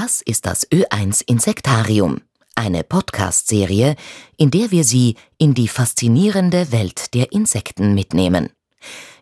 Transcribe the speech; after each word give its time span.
Das 0.00 0.22
ist 0.22 0.46
das 0.46 0.70
Ö1 0.70 1.24
Insektarium, 1.26 2.20
eine 2.54 2.84
Podcast-Serie, 2.84 3.96
in 4.36 4.52
der 4.52 4.70
wir 4.70 4.84
Sie 4.84 5.16
in 5.38 5.54
die 5.54 5.66
faszinierende 5.66 6.70
Welt 6.70 7.14
der 7.14 7.32
Insekten 7.32 7.94
mitnehmen. 7.94 8.50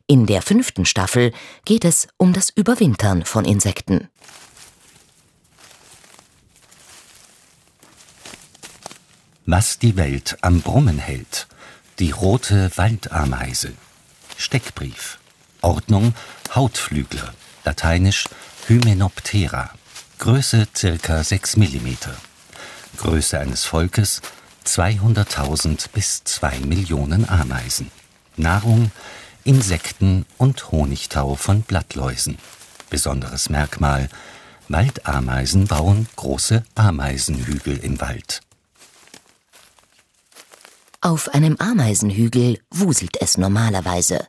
In 0.07 0.27
der 0.27 0.43
fünften 0.43 0.85
Staffel 0.85 1.33
geht 1.65 1.87
es 1.87 2.09
um 2.19 2.35
das 2.35 2.51
Überwintern 2.51 3.25
von 3.25 3.47
Insekten. 3.47 4.11
Was 9.47 9.79
die 9.79 9.97
Welt 9.97 10.37
am 10.43 10.61
Brummen 10.61 10.99
hält. 10.99 11.47
Die 12.01 12.11
rote 12.11 12.71
Waldameise. 12.77 13.73
Steckbrief. 14.37 15.21
Ordnung 15.63 16.15
Hautflügler. 16.55 17.33
Lateinisch 17.65 18.29
Hymenoptera. 18.69 19.71
Größe 20.19 20.67
ca. 21.03 21.23
6 21.23 21.57
mm. 21.57 21.89
Größe 22.97 23.39
eines 23.39 23.65
Volkes 23.65 24.23
200.000 24.65 25.87
bis 25.93 26.25
2 26.25 26.61
Millionen 26.61 27.29
Ameisen. 27.29 27.91
Nahrung 28.37 28.91
Insekten 29.45 30.27
und 30.39 30.73
Honigtau 30.73 31.37
von 31.37 31.63
Blattläusen. 31.63 32.39
Besonderes 32.91 33.49
Merkmal 33.51 34.09
Waldameisen 34.69 35.67
bauen 35.67 36.09
große 36.17 36.65
Ameisenhügel 36.75 37.77
im 37.79 38.01
Wald. 38.01 38.41
Auf 41.01 41.33
einem 41.33 41.57
Ameisenhügel 41.59 42.59
wuselt 42.71 43.21
es 43.21 43.39
normalerweise. 43.39 44.27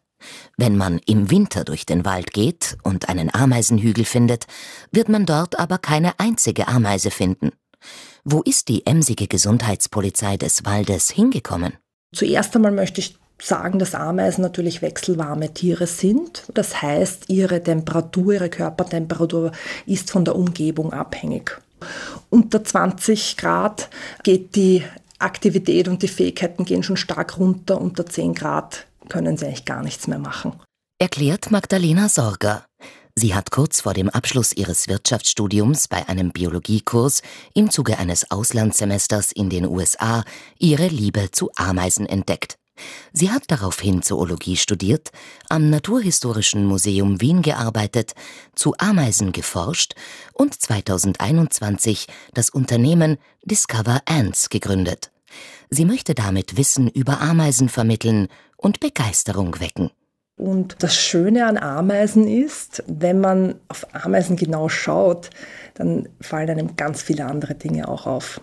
Wenn 0.57 0.77
man 0.77 0.99
im 1.05 1.29
Winter 1.29 1.63
durch 1.63 1.85
den 1.85 2.05
Wald 2.05 2.31
geht 2.33 2.77
und 2.83 3.09
einen 3.09 3.33
Ameisenhügel 3.33 4.05
findet, 4.05 4.45
wird 4.91 5.09
man 5.09 5.25
dort 5.25 5.59
aber 5.59 5.77
keine 5.77 6.19
einzige 6.19 6.67
Ameise 6.67 7.11
finden. 7.11 7.51
Wo 8.23 8.41
ist 8.41 8.67
die 8.67 8.85
emsige 8.85 9.27
Gesundheitspolizei 9.27 10.37
des 10.37 10.65
Waldes 10.65 11.09
hingekommen? 11.09 11.73
Zuerst 12.13 12.55
einmal 12.55 12.71
möchte 12.71 12.99
ich 12.99 13.17
sagen, 13.41 13.79
dass 13.79 13.95
Ameisen 13.95 14.41
natürlich 14.41 14.81
wechselwarme 14.81 15.53
Tiere 15.53 15.87
sind. 15.87 16.43
Das 16.53 16.81
heißt, 16.81 17.25
ihre 17.29 17.61
Temperatur, 17.61 18.33
ihre 18.33 18.49
Körpertemperatur 18.49 19.51
ist 19.85 20.11
von 20.11 20.25
der 20.25 20.35
Umgebung 20.35 20.93
abhängig. 20.93 21.59
Unter 22.29 22.63
20 22.63 23.37
Grad 23.37 23.89
geht 24.23 24.55
die 24.55 24.83
Aktivität 25.19 25.87
und 25.87 26.01
die 26.01 26.07
Fähigkeiten 26.07 26.65
gehen 26.65 26.83
schon 26.83 26.97
stark 26.97 27.37
runter. 27.37 27.79
Unter 27.79 28.05
10 28.05 28.33
Grad 28.33 28.87
können 29.09 29.37
sie 29.37 29.45
eigentlich 29.45 29.65
gar 29.65 29.83
nichts 29.83 30.07
mehr 30.07 30.19
machen. 30.19 30.59
Erklärt 30.99 31.51
Magdalena 31.51 32.09
Sorger. 32.09 32.65
Sie 33.15 33.33
hat 33.33 33.49
kurz 33.49 33.81
vor 33.81 33.93
dem 33.95 34.09
Abschluss 34.09 34.53
ihres 34.53 34.87
Wirtschaftsstudiums 34.87 35.87
bei 35.87 36.07
einem 36.07 36.31
Biologiekurs 36.31 37.23
im 37.55 37.71
Zuge 37.71 37.97
eines 37.97 38.29
Auslandssemesters 38.29 39.31
in 39.31 39.49
den 39.49 39.65
USA 39.65 40.23
ihre 40.59 40.87
Liebe 40.87 41.31
zu 41.31 41.49
Ameisen 41.55 42.05
entdeckt. 42.05 42.57
Sie 43.13 43.31
hat 43.31 43.45
daraufhin 43.47 44.01
Zoologie 44.03 44.55
studiert, 44.55 45.09
am 45.49 45.69
Naturhistorischen 45.69 46.65
Museum 46.65 47.19
Wien 47.19 47.41
gearbeitet, 47.41 48.13
zu 48.53 48.75
Ameisen 48.77 49.31
geforscht 49.31 49.95
und 50.33 50.59
2021 50.59 52.07
das 52.33 52.49
Unternehmen 52.49 53.17
Discover 53.43 54.01
Ants 54.05 54.49
gegründet. 54.49 55.11
Sie 55.69 55.85
möchte 55.85 56.13
damit 56.15 56.55
Wissen 56.55 56.87
über 56.87 57.19
Ameisen 57.19 57.67
vermitteln 57.67 58.27
und 58.57 58.79
Begeisterung 58.79 59.59
wecken. 59.59 59.91
Und 60.37 60.75
das 60.79 60.95
Schöne 60.95 61.47
an 61.47 61.57
Ameisen 61.57 62.27
ist, 62.27 62.83
wenn 62.85 63.19
man 63.19 63.55
auf 63.69 63.87
Ameisen 63.95 64.35
genau 64.35 64.69
schaut, 64.69 65.31
dann 65.73 66.09
fallen 66.21 66.49
einem 66.49 66.75
ganz 66.75 67.01
viele 67.01 67.25
andere 67.25 67.55
Dinge 67.55 67.87
auch 67.87 68.05
auf. 68.05 68.39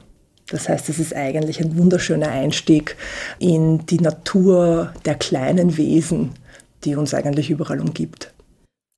Das 0.49 0.69
heißt, 0.69 0.89
es 0.89 0.99
ist 0.99 1.15
eigentlich 1.15 1.61
ein 1.61 1.79
wunderschöner 1.79 2.29
Einstieg 2.29 2.97
in 3.39 3.87
die 3.87 4.01
Natur 4.01 4.93
der 5.05 5.15
kleinen 5.15 5.77
Wesen, 5.77 6.35
die 6.85 6.97
uns 6.97 7.15
eigentlich 7.15 7.51
überall 7.51 7.81
umgibt. 7.81 8.35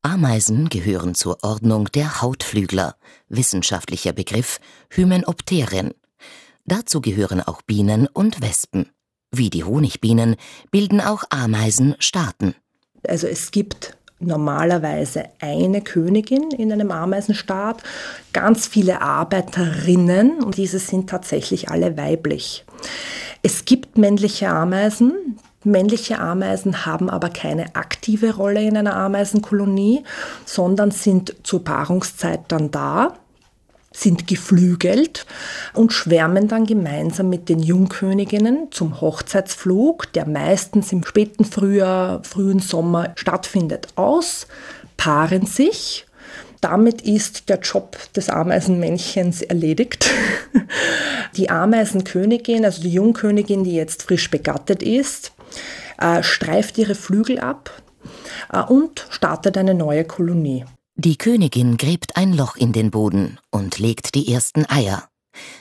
Ameisen 0.02 0.68
gehören 0.68 1.14
zur 1.14 1.42
Ordnung 1.42 1.86
der 1.92 2.22
Hautflügler, 2.22 2.96
wissenschaftlicher 3.28 4.12
Begriff 4.12 4.58
Hymenopteren. 4.90 5.92
Dazu 6.64 7.00
gehören 7.00 7.40
auch 7.40 7.62
Bienen 7.62 8.06
und 8.06 8.40
Wespen. 8.40 8.90
Wie 9.32 9.50
die 9.50 9.64
Honigbienen 9.64 10.36
bilden 10.70 11.00
auch 11.00 11.24
Ameisen 11.30 11.94
Staaten. 11.98 12.54
Also 13.06 13.26
es 13.26 13.50
gibt 13.50 13.96
normalerweise 14.18 15.24
eine 15.40 15.82
Königin 15.82 16.50
in 16.50 16.72
einem 16.72 16.90
Ameisenstaat, 16.90 17.82
ganz 18.32 18.66
viele 18.66 19.02
Arbeiterinnen 19.02 20.42
und 20.42 20.56
diese 20.56 20.78
sind 20.78 21.10
tatsächlich 21.10 21.68
alle 21.68 21.96
weiblich. 21.96 22.64
Es 23.42 23.64
gibt 23.64 23.98
männliche 23.98 24.48
Ameisen. 24.48 25.38
Männliche 25.64 26.18
Ameisen 26.18 26.86
haben 26.86 27.10
aber 27.10 27.28
keine 27.28 27.74
aktive 27.74 28.36
Rolle 28.36 28.62
in 28.62 28.76
einer 28.76 28.96
Ameisenkolonie, 28.96 30.04
sondern 30.44 30.92
sind 30.92 31.36
zur 31.42 31.64
Paarungszeit 31.64 32.40
dann 32.48 32.70
da 32.70 33.14
sind 33.96 34.26
geflügelt 34.26 35.26
und 35.72 35.92
schwärmen 35.92 36.48
dann 36.48 36.66
gemeinsam 36.66 37.30
mit 37.30 37.48
den 37.48 37.60
Jungköniginnen 37.60 38.70
zum 38.70 39.00
Hochzeitsflug, 39.00 40.12
der 40.12 40.28
meistens 40.28 40.92
im 40.92 41.02
späten 41.04 41.44
Frühjahr, 41.44 42.22
frühen 42.22 42.60
Sommer 42.60 43.12
stattfindet, 43.16 43.88
aus, 43.96 44.46
paaren 44.96 45.46
sich. 45.46 46.06
Damit 46.60 47.02
ist 47.02 47.48
der 47.48 47.60
Job 47.60 47.96
des 48.14 48.28
Ameisenmännchens 48.28 49.42
erledigt. 49.42 50.10
Die 51.36 51.50
Ameisenkönigin, 51.50 52.64
also 52.64 52.80
die 52.80 52.92
Jungkönigin, 52.92 53.62
die 53.62 53.74
jetzt 53.74 54.04
frisch 54.04 54.30
begattet 54.30 54.82
ist, 54.82 55.32
äh, 56.00 56.22
streift 56.22 56.78
ihre 56.78 56.94
Flügel 56.94 57.38
ab 57.38 57.70
äh, 58.52 58.62
und 58.62 59.06
startet 59.10 59.58
eine 59.58 59.74
neue 59.74 60.04
Kolonie. 60.04 60.64
Die 60.98 61.18
Königin 61.18 61.76
gräbt 61.76 62.16
ein 62.16 62.32
Loch 62.32 62.56
in 62.56 62.72
den 62.72 62.90
Boden 62.90 63.38
und 63.50 63.78
legt 63.78 64.14
die 64.14 64.32
ersten 64.32 64.64
Eier. 64.64 65.10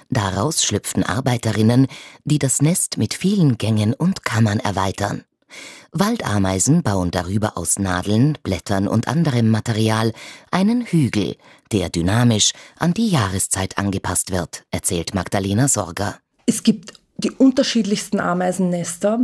Daraus 0.10 0.64
schlüpfen 0.64 1.04
Arbeiterinnen, 1.04 1.88
die 2.24 2.40
das 2.40 2.62
Nest 2.62 2.98
mit 2.98 3.14
vielen 3.14 3.58
Gängen 3.58 3.94
und 3.94 4.24
Kammern 4.24 4.62
erweitern. 4.62 5.26
Waldameisen 5.92 6.84
bauen 6.84 7.12
darüber 7.12 7.58
aus 7.58 7.78
Nadeln, 7.80 8.38
Blättern 8.44 8.88
und 8.88 9.10
anderem 9.10 9.50
Material 9.50 10.14
einen 10.52 10.86
Hügel, 10.86 11.36
der 11.74 11.90
dynamisch 11.90 12.54
an 12.80 12.94
die 12.94 13.10
Jahreszeit 13.10 13.78
angepasst 13.78 14.32
wird, 14.32 14.64
erzählt 14.72 15.14
Magdalena 15.14 15.68
Sorger. 15.68 16.18
Es 16.46 16.64
gibt 16.64 16.94
die 17.26 17.32
unterschiedlichsten 17.32 18.20
Ameisennester, 18.20 19.20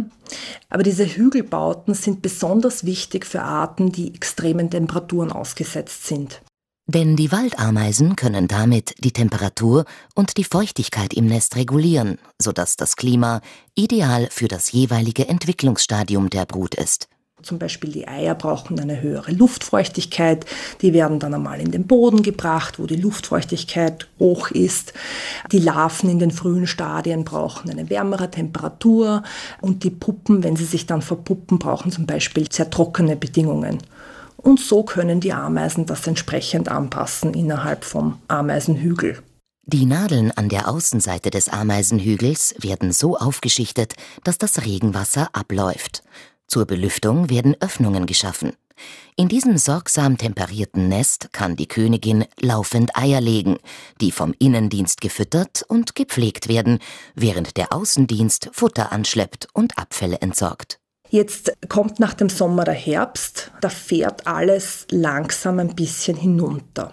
aber 0.69 0.81
diese 0.81 1.05
Hügelbauten 1.05 1.93
sind 1.93 2.23
besonders 2.23 2.83
wichtig 2.83 3.27
für 3.27 3.43
Arten, 3.43 3.91
die 3.91 4.15
extremen 4.15 4.71
Temperaturen 4.71 5.31
ausgesetzt 5.31 6.07
sind. 6.07 6.41
Denn 6.87 7.15
die 7.15 7.31
Waldameisen 7.31 8.15
können 8.15 8.47
damit 8.47 8.95
die 9.03 9.11
Temperatur 9.11 9.85
und 10.15 10.37
die 10.37 10.43
Feuchtigkeit 10.43 11.13
im 11.13 11.27
Nest 11.27 11.55
regulieren, 11.55 12.17
sodass 12.41 12.75
das 12.75 12.95
Klima 12.95 13.41
ideal 13.75 14.27
für 14.31 14.47
das 14.47 14.71
jeweilige 14.71 15.27
Entwicklungsstadium 15.27 16.31
der 16.31 16.47
Brut 16.47 16.73
ist. 16.73 17.07
Zum 17.43 17.59
Beispiel 17.59 17.91
die 17.91 18.07
Eier 18.07 18.35
brauchen 18.35 18.79
eine 18.79 19.01
höhere 19.01 19.31
Luftfeuchtigkeit. 19.31 20.45
Die 20.81 20.93
werden 20.93 21.19
dann 21.19 21.33
einmal 21.33 21.59
in 21.59 21.71
den 21.71 21.87
Boden 21.87 22.21
gebracht, 22.23 22.79
wo 22.79 22.85
die 22.85 22.95
Luftfeuchtigkeit 22.95 24.07
hoch 24.19 24.51
ist. 24.51 24.93
Die 25.51 25.59
Larven 25.59 26.09
in 26.09 26.19
den 26.19 26.31
frühen 26.31 26.67
Stadien 26.67 27.23
brauchen 27.23 27.69
eine 27.69 27.89
wärmere 27.89 28.29
Temperatur. 28.29 29.23
Und 29.61 29.83
die 29.83 29.89
Puppen, 29.89 30.43
wenn 30.43 30.55
sie 30.55 30.65
sich 30.65 30.85
dann 30.85 31.01
verpuppen, 31.01 31.59
brauchen 31.59 31.91
zum 31.91 32.05
Beispiel 32.05 32.51
sehr 32.51 32.69
trockene 32.69 33.15
Bedingungen. 33.15 33.79
Und 34.37 34.59
so 34.59 34.83
können 34.83 35.19
die 35.19 35.33
Ameisen 35.33 35.85
das 35.85 36.07
entsprechend 36.07 36.69
anpassen 36.69 37.33
innerhalb 37.33 37.83
vom 37.85 38.19
Ameisenhügel. 38.27 39.17
Die 39.67 39.85
Nadeln 39.85 40.31
an 40.31 40.49
der 40.49 40.67
Außenseite 40.67 41.29
des 41.29 41.47
Ameisenhügels 41.47 42.55
werden 42.57 42.91
so 42.91 43.15
aufgeschichtet, 43.15 43.93
dass 44.23 44.39
das 44.39 44.65
Regenwasser 44.65 45.29
abläuft. 45.33 46.03
Zur 46.51 46.65
Belüftung 46.65 47.29
werden 47.29 47.55
Öffnungen 47.61 48.05
geschaffen. 48.05 48.51
In 49.15 49.29
diesem 49.29 49.57
sorgsam 49.57 50.17
temperierten 50.17 50.89
Nest 50.89 51.29
kann 51.31 51.55
die 51.55 51.69
Königin 51.69 52.25
laufend 52.41 52.97
Eier 52.97 53.21
legen, 53.21 53.55
die 54.01 54.11
vom 54.11 54.35
Innendienst 54.37 54.99
gefüttert 54.99 55.63
und 55.69 55.95
gepflegt 55.95 56.49
werden, 56.49 56.79
während 57.15 57.55
der 57.55 57.71
Außendienst 57.71 58.49
Futter 58.51 58.91
anschleppt 58.91 59.47
und 59.53 59.77
Abfälle 59.77 60.19
entsorgt. 60.19 60.81
Jetzt 61.09 61.53
kommt 61.69 62.01
nach 62.01 62.15
dem 62.15 62.27
Sommer 62.27 62.65
der 62.65 62.73
Herbst, 62.73 63.51
da 63.61 63.69
fährt 63.69 64.27
alles 64.27 64.87
langsam 64.91 65.59
ein 65.59 65.73
bisschen 65.73 66.17
hinunter. 66.17 66.91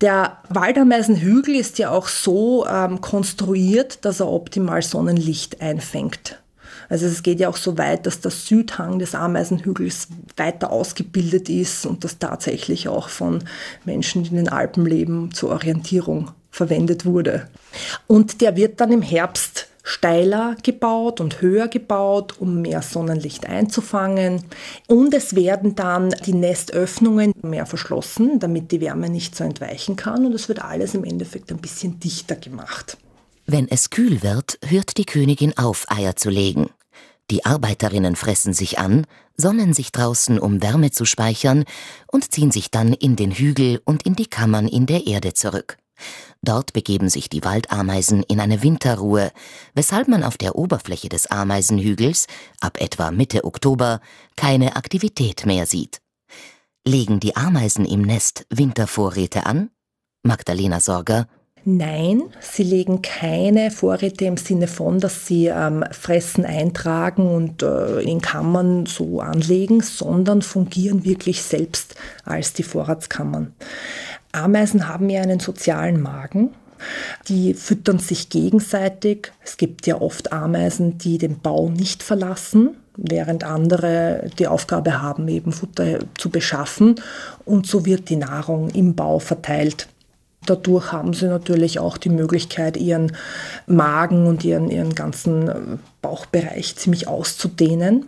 Der 0.00 0.38
Waldameisenhügel 0.48 1.56
ist 1.56 1.78
ja 1.78 1.90
auch 1.90 2.08
so 2.08 2.66
ähm, 2.66 3.02
konstruiert, 3.02 4.06
dass 4.06 4.20
er 4.20 4.28
optimal 4.28 4.80
Sonnenlicht 4.80 5.60
einfängt. 5.60 6.40
Also 6.88 7.06
es 7.06 7.22
geht 7.22 7.40
ja 7.40 7.48
auch 7.48 7.56
so 7.56 7.76
weit, 7.76 8.06
dass 8.06 8.20
der 8.20 8.30
Südhang 8.30 8.98
des 8.98 9.14
Ameisenhügels 9.14 10.08
weiter 10.36 10.70
ausgebildet 10.70 11.48
ist 11.48 11.86
und 11.86 12.04
das 12.04 12.18
tatsächlich 12.18 12.88
auch 12.88 13.08
von 13.08 13.44
Menschen, 13.84 14.22
die 14.22 14.30
in 14.30 14.36
den 14.36 14.48
Alpen 14.48 14.86
leben, 14.86 15.32
zur 15.32 15.50
Orientierung 15.50 16.30
verwendet 16.50 17.04
wurde. 17.04 17.48
Und 18.06 18.40
der 18.40 18.56
wird 18.56 18.80
dann 18.80 18.92
im 18.92 19.02
Herbst 19.02 19.68
steiler 19.88 20.54
gebaut 20.62 21.20
und 21.20 21.40
höher 21.40 21.68
gebaut, 21.68 22.34
um 22.38 22.60
mehr 22.60 22.82
Sonnenlicht 22.82 23.46
einzufangen. 23.46 24.44
Und 24.86 25.14
es 25.14 25.34
werden 25.34 25.74
dann 25.76 26.10
die 26.26 26.34
Nestöffnungen 26.34 27.32
mehr 27.42 27.64
verschlossen, 27.64 28.38
damit 28.38 28.70
die 28.70 28.82
Wärme 28.82 29.08
nicht 29.08 29.34
so 29.34 29.44
entweichen 29.44 29.96
kann. 29.96 30.26
Und 30.26 30.34
es 30.34 30.48
wird 30.48 30.62
alles 30.62 30.94
im 30.94 31.04
Endeffekt 31.04 31.50
ein 31.50 31.58
bisschen 31.58 31.98
dichter 32.00 32.36
gemacht. 32.36 32.98
Wenn 33.46 33.66
es 33.70 33.88
kühl 33.88 34.22
wird, 34.22 34.58
hört 34.66 34.98
die 34.98 35.06
Königin 35.06 35.56
auf, 35.56 35.86
Eier 35.88 36.16
zu 36.16 36.28
legen. 36.28 36.68
Die 37.30 37.44
Arbeiterinnen 37.44 38.16
fressen 38.16 38.54
sich 38.54 38.78
an, 38.78 39.06
sonnen 39.36 39.74
sich 39.74 39.92
draußen, 39.92 40.38
um 40.38 40.62
Wärme 40.62 40.90
zu 40.90 41.04
speichern, 41.04 41.64
und 42.10 42.32
ziehen 42.32 42.50
sich 42.50 42.70
dann 42.70 42.92
in 42.94 43.16
den 43.16 43.32
Hügel 43.32 43.80
und 43.84 44.04
in 44.04 44.16
die 44.16 44.26
Kammern 44.26 44.66
in 44.66 44.86
der 44.86 45.06
Erde 45.06 45.34
zurück. 45.34 45.76
Dort 46.42 46.72
begeben 46.72 47.08
sich 47.08 47.28
die 47.28 47.44
Waldameisen 47.44 48.22
in 48.22 48.40
eine 48.40 48.62
Winterruhe, 48.62 49.32
weshalb 49.74 50.08
man 50.08 50.22
auf 50.22 50.38
der 50.38 50.54
Oberfläche 50.54 51.08
des 51.08 51.26
Ameisenhügels 51.26 52.26
ab 52.60 52.80
etwa 52.80 53.10
Mitte 53.10 53.44
Oktober 53.44 54.00
keine 54.36 54.76
Aktivität 54.76 55.44
mehr 55.44 55.66
sieht. 55.66 56.00
Legen 56.86 57.20
die 57.20 57.36
Ameisen 57.36 57.84
im 57.84 58.02
Nest 58.02 58.46
Wintervorräte 58.50 59.44
an? 59.44 59.70
Magdalena 60.22 60.80
Sorger 60.80 61.28
Nein, 61.64 62.22
sie 62.40 62.62
legen 62.62 63.02
keine 63.02 63.70
Vorräte 63.70 64.24
im 64.24 64.36
Sinne 64.36 64.68
von, 64.68 65.00
dass 65.00 65.26
sie 65.26 65.46
ähm, 65.46 65.84
Fressen 65.90 66.44
eintragen 66.44 67.28
und 67.28 67.62
äh, 67.62 68.00
in 68.00 68.20
Kammern 68.20 68.86
so 68.86 69.20
anlegen, 69.20 69.82
sondern 69.82 70.42
fungieren 70.42 71.04
wirklich 71.04 71.42
selbst 71.42 71.94
als 72.24 72.52
die 72.54 72.62
Vorratskammern. 72.62 73.52
Ameisen 74.32 74.88
haben 74.88 75.10
ja 75.10 75.22
einen 75.22 75.40
sozialen 75.40 76.00
Magen. 76.00 76.50
Die 77.28 77.54
füttern 77.54 77.98
sich 77.98 78.28
gegenseitig. 78.28 79.32
Es 79.44 79.56
gibt 79.56 79.86
ja 79.86 80.00
oft 80.00 80.32
Ameisen, 80.32 80.98
die 80.98 81.18
den 81.18 81.40
Bau 81.40 81.68
nicht 81.68 82.02
verlassen, 82.02 82.76
während 82.96 83.44
andere 83.44 84.30
die 84.38 84.46
Aufgabe 84.46 85.02
haben, 85.02 85.26
eben 85.28 85.52
Futter 85.52 85.98
zu 86.16 86.30
beschaffen. 86.30 86.96
Und 87.44 87.66
so 87.66 87.84
wird 87.84 88.08
die 88.08 88.16
Nahrung 88.16 88.70
im 88.70 88.94
Bau 88.94 89.18
verteilt. 89.18 89.88
Dadurch 90.48 90.92
haben 90.92 91.12
sie 91.12 91.26
natürlich 91.26 91.78
auch 91.78 91.98
die 91.98 92.08
Möglichkeit, 92.08 92.76
ihren 92.76 93.12
Magen 93.66 94.26
und 94.26 94.44
ihren, 94.44 94.70
ihren 94.70 94.94
ganzen 94.94 95.78
Bauchbereich 96.00 96.76
ziemlich 96.76 97.06
auszudehnen. 97.06 98.06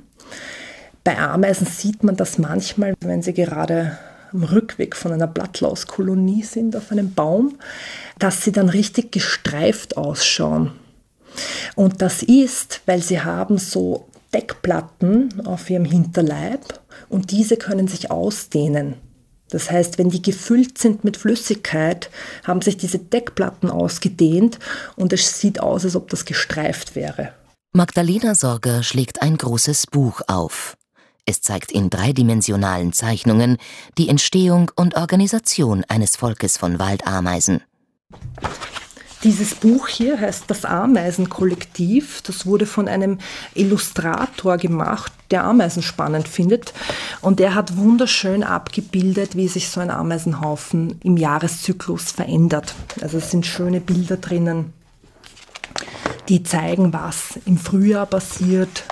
Bei 1.05 1.19
Ameisen 1.19 1.67
sieht 1.67 2.03
man 2.03 2.17
das 2.17 2.39
manchmal, 2.39 2.95
wenn 3.01 3.23
sie 3.23 3.35
gerade 3.35 3.99
am 4.33 4.45
Rückweg 4.45 4.97
von 4.97 5.13
einer 5.13 5.27
Blattlauskolonie 5.27 6.43
sind 6.43 6.77
auf 6.77 6.93
einem 6.93 7.15
Baum, 7.15 7.59
dass 8.19 8.45
sie 8.45 8.53
dann 8.53 8.69
richtig 8.69 9.13
gestreift 9.13 9.97
ausschauen. 9.97 10.73
Und 11.75 12.01
das 12.03 12.23
ist, 12.23 12.81
weil 12.87 13.03
sie 13.03 13.21
haben 13.21 13.59
so 13.59 14.09
Deckplatten 14.33 15.47
auf 15.47 15.69
ihrem 15.69 15.85
Hinterleib 15.85 16.81
und 17.09 17.33
diese 17.33 17.57
können 17.57 17.89
sich 17.89 18.11
ausdehnen. 18.11 18.95
Das 19.51 19.71
heißt, 19.71 19.99
wenn 19.99 20.11
die 20.11 20.23
gefüllt 20.23 20.79
sind 20.79 21.05
mit 21.05 21.17
Flüssigkeit, 21.17 22.11
haben 22.45 22.63
sich 22.63 22.77
diese 22.77 22.99
Deckplatten 22.99 23.71
ausgedehnt 23.71 24.59
und 24.97 25.13
es 25.13 25.41
sieht 25.41 25.61
aus, 25.61 25.85
als 25.85 25.97
ob 25.97 26.09
das 26.11 26.25
gestreift 26.25 26.95
wäre. 26.95 27.33
Magdalena 27.73 28.35
Sorger 28.35 28.83
schlägt 28.83 29.23
ein 29.23 29.37
großes 29.37 29.87
Buch 29.87 30.23
auf. 30.27 30.77
Es 31.25 31.41
zeigt 31.43 31.71
in 31.71 31.91
dreidimensionalen 31.91 32.93
Zeichnungen 32.93 33.59
die 33.99 34.09
Entstehung 34.09 34.73
und 34.75 34.97
Organisation 34.97 35.85
eines 35.89 36.17
Volkes 36.17 36.57
von 36.57 36.79
Waldameisen. 36.79 37.63
Dieses 39.23 39.55
Buch 39.55 39.89
hier 39.89 40.19
heißt 40.19 40.45
Das 40.47 40.65
Ameisenkollektiv. 40.65 42.23
Das 42.23 42.47
wurde 42.47 42.65
von 42.65 42.89
einem 42.89 43.19
Illustrator 43.55 44.57
gemacht, 44.57 45.13
der 45.31 45.45
Ameisen 45.45 45.83
spannend 45.83 46.27
findet. 46.27 46.73
Und 47.21 47.39
der 47.39 47.55
hat 47.55 47.77
wunderschön 47.77 48.43
abgebildet, 48.43 49.37
wie 49.37 49.49
sich 49.49 49.69
so 49.69 49.81
ein 49.81 49.91
Ameisenhaufen 49.91 50.99
im 51.05 51.19
Jahreszyklus 51.19 52.13
verändert. 52.13 52.75
Also 53.03 53.19
es 53.19 53.31
sind 53.31 53.45
schöne 53.45 53.83
Bilder 53.83 54.17
drinnen, 54.17 54.73
die 56.31 56.43
zeigen, 56.43 56.95
was 56.95 57.39
im 57.45 57.59
Frühjahr 57.59 58.07
passiert, 58.07 58.85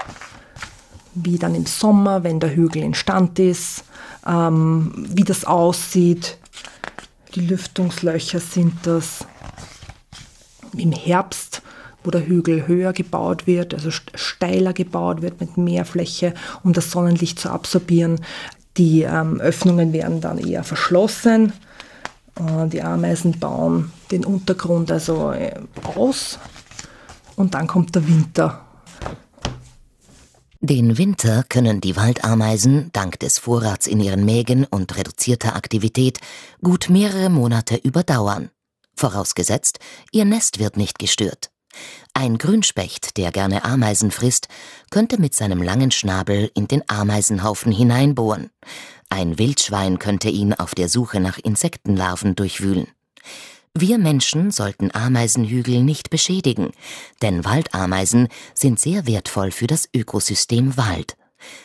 wie 1.14 1.38
dann 1.38 1.54
im 1.54 1.64
Sommer, 1.64 2.22
wenn 2.22 2.38
der 2.38 2.54
Hügel 2.54 2.82
in 2.82 2.92
Stand 2.92 3.38
ist, 3.38 3.84
ähm, 4.26 4.92
wie 5.08 5.24
das 5.24 5.46
aussieht. 5.46 6.36
Die 7.34 7.40
Lüftungslöcher 7.40 8.40
sind 8.40 8.74
das. 8.82 9.26
Im 10.78 10.92
Herbst, 10.92 11.62
wo 12.04 12.10
der 12.10 12.26
Hügel 12.26 12.66
höher 12.66 12.92
gebaut 12.92 13.46
wird, 13.46 13.74
also 13.74 13.90
steiler 13.90 14.72
gebaut 14.72 15.22
wird 15.22 15.40
mit 15.40 15.56
mehr 15.56 15.84
Fläche, 15.84 16.34
um 16.62 16.72
das 16.72 16.90
Sonnenlicht 16.90 17.38
zu 17.38 17.50
absorbieren. 17.50 18.20
Die 18.76 19.02
ähm, 19.02 19.40
Öffnungen 19.40 19.92
werden 19.92 20.20
dann 20.20 20.38
eher 20.38 20.64
verschlossen. 20.64 21.52
Äh, 22.36 22.68
die 22.68 22.82
Ameisen 22.82 23.38
bauen 23.38 23.92
den 24.10 24.24
Untergrund 24.24 24.90
also 24.90 25.32
äh, 25.32 25.54
aus 25.96 26.38
und 27.36 27.54
dann 27.54 27.66
kommt 27.66 27.94
der 27.94 28.06
Winter 28.06 28.62
den 30.60 30.98
Winter 30.98 31.44
können 31.48 31.80
die 31.80 31.94
Waldameisen 31.94 32.90
dank 32.92 33.20
des 33.20 33.38
Vorrats 33.38 33.86
in 33.86 34.00
ihren 34.00 34.24
Mägen 34.24 34.64
und 34.64 34.96
reduzierter 34.96 35.54
Aktivität 35.54 36.18
gut 36.64 36.90
mehrere 36.90 37.30
Monate 37.30 37.76
überdauern. 37.76 38.50
Vorausgesetzt, 38.98 39.78
ihr 40.10 40.24
Nest 40.24 40.58
wird 40.58 40.76
nicht 40.76 40.98
gestört. 40.98 41.52
Ein 42.14 42.36
Grünspecht, 42.36 43.16
der 43.16 43.30
gerne 43.30 43.64
Ameisen 43.64 44.10
frisst, 44.10 44.48
könnte 44.90 45.20
mit 45.20 45.36
seinem 45.36 45.62
langen 45.62 45.92
Schnabel 45.92 46.50
in 46.56 46.66
den 46.66 46.82
Ameisenhaufen 46.88 47.70
hineinbohren. 47.70 48.50
Ein 49.08 49.38
Wildschwein 49.38 50.00
könnte 50.00 50.30
ihn 50.30 50.52
auf 50.52 50.74
der 50.74 50.88
Suche 50.88 51.20
nach 51.20 51.38
Insektenlarven 51.38 52.34
durchwühlen. 52.34 52.88
Wir 53.72 53.98
Menschen 53.98 54.50
sollten 54.50 54.92
Ameisenhügel 54.92 55.84
nicht 55.84 56.10
beschädigen, 56.10 56.72
denn 57.22 57.44
Waldameisen 57.44 58.26
sind 58.52 58.80
sehr 58.80 59.06
wertvoll 59.06 59.52
für 59.52 59.68
das 59.68 59.88
Ökosystem 59.94 60.76
Wald. 60.76 61.16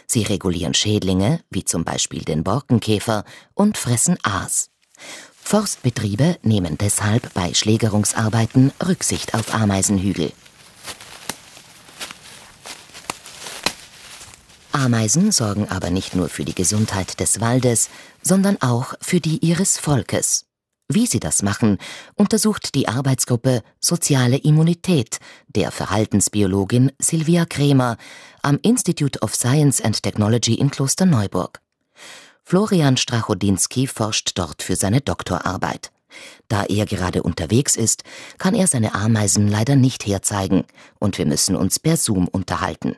Sie 0.05 0.21
regulieren 0.21 0.75
Schädlinge, 0.75 1.39
wie 1.49 1.65
zum 1.65 1.83
Beispiel 1.83 2.21
den 2.21 2.43
Borkenkäfer, 2.43 3.23
und 3.55 3.79
fressen 3.79 4.19
Aas. 4.21 4.69
Forstbetriebe 5.43 6.37
nehmen 6.41 6.77
deshalb 6.79 7.33
bei 7.33 7.53
Schlägerungsarbeiten 7.53 8.71
Rücksicht 8.83 9.35
auf 9.35 9.53
Ameisenhügel. 9.53 10.31
Ameisen 14.71 15.31
sorgen 15.31 15.69
aber 15.69 15.91
nicht 15.91 16.15
nur 16.15 16.29
für 16.29 16.43
die 16.43 16.55
Gesundheit 16.55 17.19
des 17.19 17.39
Waldes, 17.39 17.89
sondern 18.23 18.59
auch 18.61 18.95
für 19.01 19.19
die 19.19 19.37
ihres 19.45 19.77
Volkes. 19.77 20.45
Wie 20.89 21.05
sie 21.05 21.19
das 21.19 21.43
machen, 21.43 21.77
untersucht 22.15 22.73
die 22.73 22.87
Arbeitsgruppe 22.87 23.61
Soziale 23.79 24.37
Immunität 24.37 25.19
der 25.47 25.71
Verhaltensbiologin 25.71 26.91
Silvia 26.99 27.45
Kremer 27.45 27.97
am 28.41 28.59
Institute 28.63 29.19
of 29.19 29.35
Science 29.35 29.81
and 29.81 30.01
Technology 30.01 30.55
in 30.55 30.71
Klosterneuburg. 30.71 31.61
Florian 32.53 32.97
Strachodinski 32.97 33.87
forscht 33.87 34.37
dort 34.37 34.61
für 34.61 34.75
seine 34.75 35.01
Doktorarbeit. 35.01 35.91
Da 36.49 36.65
er 36.65 36.85
gerade 36.85 37.23
unterwegs 37.23 37.75
ist, 37.75 38.03
kann 38.37 38.53
er 38.53 38.67
seine 38.67 38.93
Ameisen 38.93 39.47
leider 39.47 39.75
nicht 39.75 40.05
herzeigen 40.05 40.63
und 40.99 41.17
wir 41.17 41.25
müssen 41.25 41.55
uns 41.55 41.79
per 41.79 41.97
Zoom 41.97 42.27
unterhalten. 42.27 42.95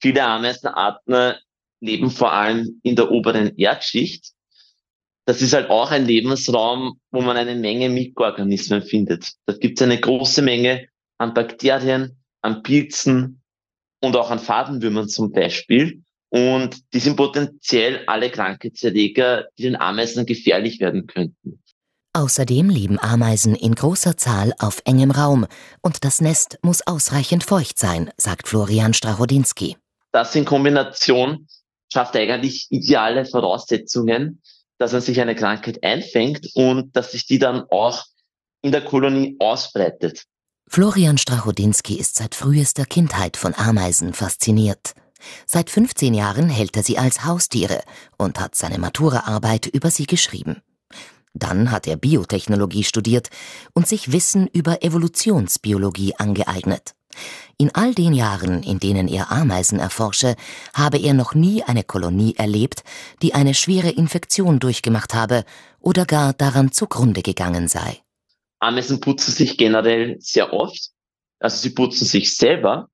Viele 0.00 0.24
Ameisenarten 0.24 1.34
leben 1.78 2.10
vor 2.10 2.32
allem 2.32 2.80
in 2.82 2.96
der 2.96 3.12
oberen 3.12 3.56
Erdschicht 3.56 4.32
das 5.26 5.42
ist 5.42 5.52
halt 5.52 5.70
auch 5.70 5.92
ein 5.92 6.04
Lebensraum, 6.04 6.98
wo 7.12 7.20
man 7.20 7.36
eine 7.36 7.54
Menge 7.54 7.90
Mikroorganismen 7.90 8.82
findet. 8.82 9.28
Da 9.46 9.52
gibt 9.52 9.78
es 9.78 9.86
eine 9.86 10.00
große 10.00 10.42
Menge 10.42 10.88
an 11.18 11.34
Bakterien, 11.34 12.18
an 12.40 12.64
Pilzen 12.64 13.42
und 14.00 14.16
auch 14.16 14.32
an 14.32 14.40
Fadenwürmern 14.40 15.08
zum 15.08 15.30
Beispiel. 15.30 16.02
Und 16.30 16.92
die 16.92 17.00
sind 17.00 17.16
potenziell 17.16 18.04
alle 18.06 18.30
Krankheitserreger, 18.30 19.46
die 19.56 19.62
den 19.62 19.76
Ameisen 19.80 20.26
gefährlich 20.26 20.80
werden 20.80 21.06
könnten. 21.06 21.62
Außerdem 22.12 22.68
leben 22.68 22.98
Ameisen 22.98 23.54
in 23.54 23.74
großer 23.74 24.16
Zahl 24.16 24.52
auf 24.58 24.82
engem 24.84 25.10
Raum 25.10 25.46
und 25.82 26.04
das 26.04 26.20
Nest 26.20 26.58
muss 26.62 26.86
ausreichend 26.86 27.44
feucht 27.44 27.78
sein, 27.78 28.10
sagt 28.16 28.48
Florian 28.48 28.92
Strachodinski. 28.92 29.76
Das 30.10 30.34
in 30.34 30.44
Kombination 30.44 31.46
schafft 31.92 32.16
eigentlich 32.16 32.66
ideale 32.70 33.24
Voraussetzungen, 33.24 34.42
dass 34.78 34.92
man 34.92 35.00
sich 35.00 35.20
eine 35.20 35.34
Krankheit 35.34 35.82
einfängt 35.84 36.48
und 36.54 36.96
dass 36.96 37.12
sich 37.12 37.26
die 37.26 37.38
dann 37.38 37.64
auch 37.70 38.04
in 38.62 38.72
der 38.72 38.84
Kolonie 38.84 39.36
ausbreitet. 39.38 40.24
Florian 40.68 41.18
Strachodinski 41.18 41.94
ist 41.94 42.16
seit 42.16 42.34
frühester 42.34 42.84
Kindheit 42.84 43.36
von 43.36 43.54
Ameisen 43.54 44.12
fasziniert. 44.12 44.94
Seit 45.46 45.70
15 45.70 46.14
Jahren 46.14 46.48
hält 46.48 46.76
er 46.76 46.82
sie 46.82 46.98
als 46.98 47.24
Haustiere 47.24 47.82
und 48.16 48.40
hat 48.40 48.54
seine 48.54 48.78
Maturaarbeit 48.78 49.66
über 49.66 49.90
sie 49.90 50.06
geschrieben. 50.06 50.62
Dann 51.34 51.70
hat 51.70 51.86
er 51.86 51.96
Biotechnologie 51.96 52.84
studiert 52.84 53.28
und 53.72 53.86
sich 53.86 54.12
Wissen 54.12 54.48
über 54.48 54.82
Evolutionsbiologie 54.82 56.14
angeeignet. 56.16 56.94
In 57.56 57.74
all 57.74 57.94
den 57.94 58.12
Jahren, 58.12 58.62
in 58.62 58.78
denen 58.78 59.08
er 59.08 59.32
Ameisen 59.32 59.78
erforsche, 59.78 60.36
habe 60.74 60.98
er 60.98 61.14
noch 61.14 61.34
nie 61.34 61.62
eine 61.64 61.82
Kolonie 61.82 62.34
erlebt, 62.36 62.84
die 63.22 63.34
eine 63.34 63.54
schwere 63.54 63.90
Infektion 63.90 64.60
durchgemacht 64.60 65.14
habe 65.14 65.44
oder 65.80 66.04
gar 66.04 66.32
daran 66.32 66.70
zugrunde 66.72 67.22
gegangen 67.22 67.68
sei. 67.68 67.98
Ameisen 68.60 69.00
putzen 69.00 69.32
sich 69.32 69.56
generell 69.56 70.16
sehr 70.20 70.52
oft. 70.52 70.90
Also 71.40 71.56
sie 71.56 71.70
putzen 71.70 72.04
sich 72.04 72.36
selber 72.36 72.88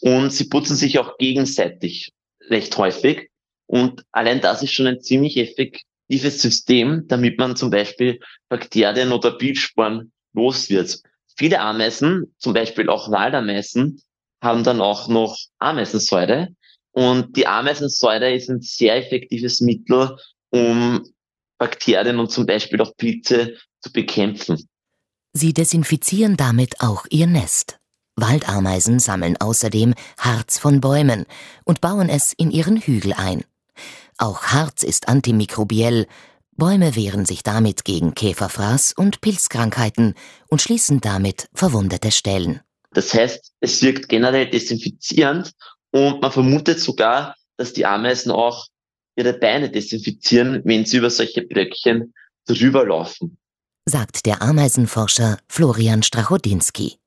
und 0.00 0.32
sie 0.32 0.48
putzen 0.48 0.76
sich 0.76 0.98
auch 0.98 1.18
gegenseitig 1.18 2.12
recht 2.48 2.76
häufig. 2.76 3.30
Und 3.66 4.04
allein 4.12 4.40
das 4.40 4.62
ist 4.62 4.72
schon 4.72 4.86
ein 4.86 5.00
ziemlich 5.00 5.36
effektives 5.36 6.40
System, 6.40 7.04
damit 7.08 7.38
man 7.38 7.56
zum 7.56 7.70
Beispiel 7.70 8.20
Bakterien 8.48 9.12
oder 9.12 9.32
Pilzsporen 9.32 10.12
los 10.32 10.70
wird. 10.70 11.00
Viele 11.36 11.60
Ameisen, 11.60 12.34
zum 12.38 12.52
Beispiel 12.52 12.88
auch 12.88 13.10
Waldameisen, 13.10 14.02
haben 14.42 14.64
dann 14.64 14.80
auch 14.80 15.08
noch 15.08 15.36
Ameisensäure. 15.58 16.48
Und 16.92 17.36
die 17.36 17.46
Ameisensäure 17.46 18.32
ist 18.32 18.48
ein 18.48 18.60
sehr 18.60 18.96
effektives 18.96 19.60
Mittel, 19.60 20.16
um 20.50 21.04
Bakterien 21.58 22.18
und 22.18 22.30
zum 22.30 22.46
Beispiel 22.46 22.80
auch 22.80 22.96
Pilze 22.96 23.56
zu 23.80 23.92
bekämpfen. 23.92 24.68
Sie 25.32 25.52
desinfizieren 25.52 26.36
damit 26.36 26.80
auch 26.80 27.04
ihr 27.10 27.26
Nest. 27.26 27.77
Waldameisen 28.20 28.98
sammeln 28.98 29.36
außerdem 29.38 29.94
Harz 30.18 30.58
von 30.58 30.80
Bäumen 30.80 31.26
und 31.64 31.80
bauen 31.80 32.08
es 32.08 32.32
in 32.32 32.50
ihren 32.50 32.76
Hügel 32.76 33.12
ein. 33.12 33.44
Auch 34.18 34.42
Harz 34.42 34.82
ist 34.82 35.08
antimikrobiell. 35.08 36.06
Bäume 36.56 36.96
wehren 36.96 37.24
sich 37.24 37.42
damit 37.42 37.84
gegen 37.84 38.14
Käferfraß 38.14 38.94
und 38.96 39.20
Pilzkrankheiten 39.20 40.14
und 40.48 40.60
schließen 40.60 41.00
damit 41.00 41.48
verwundete 41.54 42.10
Stellen. 42.10 42.60
Das 42.90 43.14
heißt, 43.14 43.52
es 43.60 43.82
wirkt 43.82 44.08
generell 44.08 44.50
desinfizierend 44.50 45.52
und 45.92 46.20
man 46.20 46.32
vermutet 46.32 46.80
sogar, 46.80 47.36
dass 47.56 47.72
die 47.72 47.86
Ameisen 47.86 48.32
auch 48.32 48.66
ihre 49.16 49.34
Beine 49.34 49.70
desinfizieren, 49.70 50.62
wenn 50.64 50.84
sie 50.84 50.96
über 50.96 51.10
solche 51.10 51.42
Blöckchen 51.42 52.14
drüber 52.46 52.86
laufen. 52.86 53.38
Sagt 53.84 54.26
der 54.26 54.42
Ameisenforscher 54.42 55.38
Florian 55.48 56.02
Strachodinski. 56.02 56.98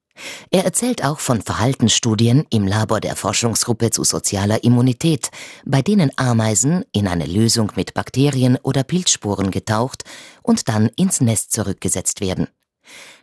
Er 0.50 0.66
erzählt 0.66 1.04
auch 1.04 1.20
von 1.20 1.42
Verhaltensstudien 1.42 2.46
im 2.50 2.68
Labor 2.68 3.00
der 3.00 3.16
Forschungsgruppe 3.16 3.92
zu 3.92 4.04
sozialer 4.04 4.64
Immunität, 4.64 5.30
bei 5.66 5.82
denen 5.82 6.12
Ameisen 6.18 6.84
in 6.92 7.08
eine 7.08 7.26
Lösung 7.26 7.72
mit 7.76 7.94
Bakterien 7.94 8.58
oder 8.62 8.84
Pilzsporen 8.84 9.52
getaucht 9.52 10.04
und 10.44 10.68
dann 10.68 10.90
ins 10.96 11.22
Nest 11.22 11.54
zurückgesetzt 11.54 12.22
werden. 12.22 12.48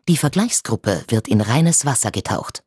Die 0.09 0.17
Vergleichsgruppe 0.17 1.05
wird 1.09 1.29
in 1.29 1.41
reines 1.41 1.85
Wasser 1.85 2.11
getaucht. 2.11 2.63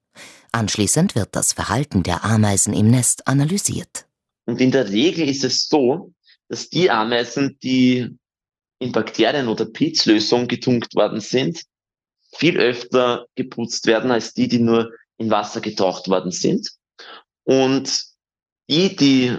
Anschließend 0.51 1.15
wird 1.15 1.35
das 1.35 1.53
Verhalten 1.53 2.03
der 2.03 2.23
Ameisen 2.23 2.73
im 2.73 2.91
Nest 2.91 3.27
analysiert. 3.27 4.05
Und 4.45 4.59
in 4.59 4.71
der 4.71 4.89
Regel 4.89 5.29
ist 5.29 5.43
es 5.43 5.67
so, 5.67 6.13
dass 6.49 6.69
die 6.69 6.91
Ameisen, 6.91 7.57
die 7.63 8.17
in 8.79 8.91
Bakterien- 8.91 9.47
oder 9.47 9.65
Pilzlösung 9.65 10.47
getunkt 10.47 10.95
worden 10.95 11.21
sind, 11.21 11.61
viel 12.33 12.57
öfter 12.57 13.27
geputzt 13.35 13.85
werden 13.87 14.11
als 14.11 14.33
die, 14.33 14.47
die 14.47 14.59
nur 14.59 14.91
in 15.17 15.29
Wasser 15.29 15.61
getaucht 15.61 16.07
worden 16.07 16.31
sind. 16.31 16.69
Und 17.43 18.03
die, 18.69 18.95
die 18.95 19.37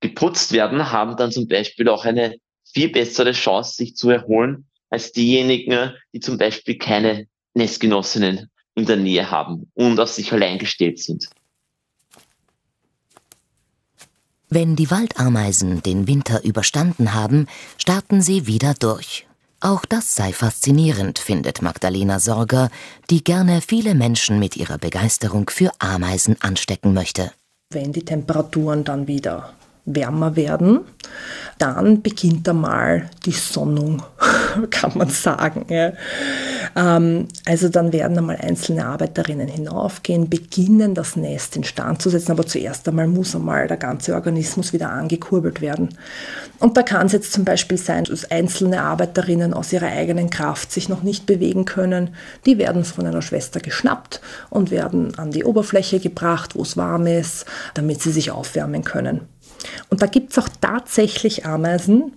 geputzt 0.00 0.52
werden, 0.52 0.90
haben 0.90 1.16
dann 1.16 1.32
zum 1.32 1.46
Beispiel 1.46 1.88
auch 1.88 2.04
eine 2.04 2.36
viel 2.72 2.88
bessere 2.88 3.32
Chance, 3.32 3.76
sich 3.76 3.96
zu 3.96 4.10
erholen, 4.10 4.66
als 4.90 5.12
diejenigen, 5.12 5.92
die 6.12 6.20
zum 6.20 6.38
Beispiel 6.38 6.78
keine 6.78 7.26
Nestgenossinnen 7.54 8.50
in 8.74 8.86
der 8.86 8.96
Nähe 8.96 9.30
haben 9.30 9.70
und 9.74 10.00
auf 10.00 10.10
sich 10.10 10.32
allein 10.32 10.58
gestellt 10.58 10.98
sind. 10.98 11.28
Wenn 14.48 14.76
die 14.76 14.90
Waldameisen 14.90 15.82
den 15.82 16.06
Winter 16.06 16.44
überstanden 16.44 17.14
haben, 17.14 17.46
starten 17.78 18.20
sie 18.20 18.46
wieder 18.46 18.74
durch. 18.74 19.26
Auch 19.64 19.84
das 19.84 20.16
sei 20.16 20.32
faszinierend, 20.32 21.20
findet 21.20 21.62
Magdalena 21.62 22.18
Sorger, 22.18 22.68
die 23.10 23.22
gerne 23.22 23.60
viele 23.60 23.94
Menschen 23.94 24.40
mit 24.40 24.56
ihrer 24.56 24.76
Begeisterung 24.76 25.48
für 25.50 25.70
Ameisen 25.78 26.34
anstecken 26.40 26.94
möchte. 26.94 27.30
Wenn 27.72 27.92
die 27.92 28.04
Temperaturen 28.04 28.82
dann 28.82 29.06
wieder 29.06 29.52
wärmer 29.84 30.34
werden, 30.34 30.80
dann 31.58 32.02
beginnt 32.02 32.48
einmal 32.48 33.08
die 33.24 33.30
Sonnung, 33.30 34.02
kann 34.70 34.98
man 34.98 35.10
sagen. 35.10 35.64
Ja. 35.68 35.92
Ähm, 36.76 37.28
also 37.44 37.68
dann 37.68 37.92
werden 37.92 38.18
einmal 38.18 38.36
einzelne 38.36 38.86
Arbeiterinnen 38.86 39.48
hinaufgehen, 39.48 40.28
beginnen 40.28 40.94
das 40.94 41.16
Nest 41.16 41.56
instand 41.56 42.00
zu 42.00 42.10
setzen, 42.10 42.32
aber 42.32 42.46
zuerst 42.46 42.88
einmal 42.88 43.06
muss 43.06 43.34
einmal 43.34 43.68
der 43.68 43.76
ganze 43.76 44.14
Organismus 44.14 44.72
wieder 44.72 44.90
angekurbelt 44.90 45.60
werden. 45.60 45.96
Und 46.58 46.76
da 46.76 46.82
kann 46.82 47.06
es 47.06 47.12
jetzt 47.12 47.32
zum 47.32 47.44
Beispiel 47.44 47.78
sein, 47.78 48.04
dass 48.04 48.30
einzelne 48.30 48.82
Arbeiterinnen 48.82 49.54
aus 49.54 49.72
ihrer 49.72 49.88
eigenen 49.88 50.30
Kraft 50.30 50.72
sich 50.72 50.88
noch 50.88 51.02
nicht 51.02 51.26
bewegen 51.26 51.64
können. 51.64 52.14
Die 52.46 52.58
werden 52.58 52.84
von 52.84 53.06
einer 53.06 53.22
Schwester 53.22 53.60
geschnappt 53.60 54.20
und 54.50 54.70
werden 54.70 55.18
an 55.18 55.30
die 55.30 55.44
Oberfläche 55.44 56.00
gebracht, 56.00 56.54
wo 56.54 56.62
es 56.62 56.76
warm 56.76 57.06
ist, 57.06 57.46
damit 57.74 58.02
sie 58.02 58.12
sich 58.12 58.30
aufwärmen 58.30 58.84
können. 58.84 59.22
Und 59.88 60.02
da 60.02 60.06
gibt 60.06 60.32
es 60.32 60.38
auch 60.38 60.48
tatsächlich 60.60 61.46
Ameisen, 61.46 62.12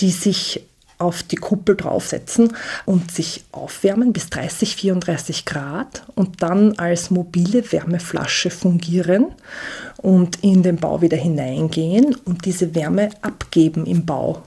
die 0.00 0.10
sich 0.10 0.66
auf 1.00 1.22
die 1.22 1.36
Kuppel 1.36 1.76
draufsetzen 1.76 2.56
und 2.84 3.10
sich 3.10 3.44
aufwärmen 3.52 4.12
bis 4.12 4.30
30, 4.30 4.76
34 4.76 5.44
Grad 5.44 6.04
und 6.14 6.42
dann 6.42 6.78
als 6.78 7.10
mobile 7.10 7.70
Wärmeflasche 7.72 8.50
fungieren 8.50 9.26
und 9.96 10.42
in 10.42 10.62
den 10.62 10.76
Bau 10.76 11.00
wieder 11.02 11.16
hineingehen 11.16 12.14
und 12.24 12.44
diese 12.44 12.74
Wärme 12.74 13.10
abgeben 13.22 13.86
im 13.86 14.04
Bau. 14.06 14.42